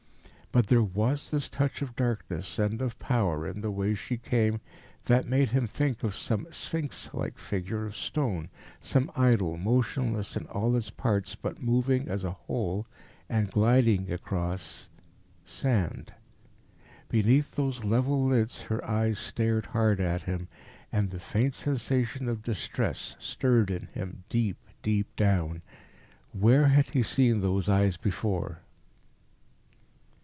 But 0.53 0.67
there 0.67 0.83
was 0.83 1.31
this 1.31 1.47
touch 1.47 1.81
of 1.81 1.95
darkness 1.95 2.59
and 2.59 2.81
of 2.81 2.99
power 2.99 3.47
in 3.47 3.61
the 3.61 3.71
way 3.71 3.93
she 3.93 4.17
came 4.17 4.59
that 5.05 5.25
made 5.25 5.51
him 5.51 5.65
think 5.65 6.03
of 6.03 6.13
some 6.13 6.45
sphinx 6.51 7.09
like 7.13 7.37
figure 7.37 7.85
of 7.85 7.95
stone, 7.95 8.49
some 8.81 9.09
idol 9.15 9.55
motionless 9.57 10.35
in 10.35 10.47
all 10.47 10.75
its 10.75 10.89
parts 10.89 11.35
but 11.35 11.63
moving 11.63 12.09
as 12.09 12.25
a 12.25 12.31
whole, 12.31 12.85
and 13.29 13.49
gliding 13.49 14.11
across 14.11 14.89
sand. 15.45 16.13
Beneath 17.07 17.51
those 17.51 17.85
level 17.85 18.25
lids 18.25 18.63
her 18.63 18.83
eyes 18.83 19.17
stared 19.17 19.67
hard 19.67 20.01
at 20.01 20.23
him. 20.23 20.49
And 20.91 21.13
a 21.13 21.19
faint 21.19 21.53
sensation 21.53 22.27
of 22.27 22.43
distress 22.43 23.15
stirred 23.19 23.71
in 23.71 23.87
him 23.93 24.25
deep, 24.27 24.57
deep 24.83 25.15
down. 25.15 25.61
Where 26.33 26.67
had 26.67 26.87
he 26.87 27.03
seen 27.03 27.39
those 27.39 27.69
eyes 27.69 27.95
before? 27.95 28.59